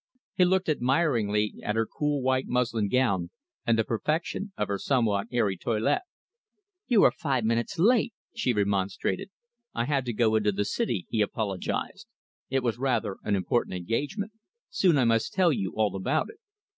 [0.33, 3.29] He looked admiringly at her cool white muslin gown
[3.67, 6.01] and the perfection of her somewhat airy toilette.
[6.87, 9.29] "You are five minutes late," she remonstrated.
[9.75, 12.07] "I had to go into the city," he apologised.
[12.49, 14.31] "It was rather an important engagement.
[14.71, 16.39] Soon I must tell you all about it."